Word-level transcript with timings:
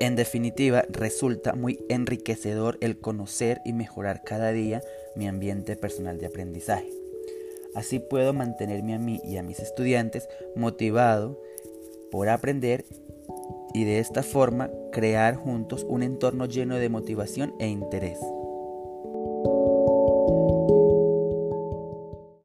En 0.00 0.16
definitiva, 0.16 0.84
resulta 0.88 1.54
muy 1.54 1.84
enriquecedor 1.88 2.78
el 2.80 2.98
conocer 2.98 3.60
y 3.64 3.72
mejorar 3.72 4.22
cada 4.24 4.52
día 4.52 4.82
mi 5.14 5.28
ambiente 5.28 5.76
personal 5.76 6.18
de 6.18 6.26
aprendizaje. 6.26 6.90
Así 7.74 7.98
puedo 7.98 8.32
mantenerme 8.32 8.94
a 8.94 8.98
mí 8.98 9.20
y 9.24 9.36
a 9.36 9.42
mis 9.42 9.58
estudiantes 9.58 10.28
motivado 10.54 11.40
por 12.10 12.28
aprender 12.28 12.84
y 13.72 13.84
de 13.84 13.98
esta 13.98 14.22
forma 14.22 14.70
crear 14.92 15.34
juntos 15.34 15.84
un 15.88 16.02
entorno 16.02 16.46
lleno 16.46 16.76
de 16.76 16.88
motivación 16.88 17.54
e 17.58 17.68
interés. 17.68 18.18